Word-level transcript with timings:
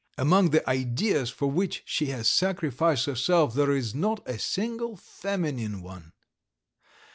among 0.31 0.49
the 0.49 0.67
ideas 0.67 1.29
for 1.29 1.51
which 1.51 1.83
she 1.85 2.07
has 2.07 2.27
sacrificed 2.27 3.05
herself 3.05 3.53
there 3.53 3.69
is 3.71 3.93
not 3.93 4.27
a 4.27 4.39
single 4.39 4.95
feminine 4.95 5.79
one. 5.79 6.11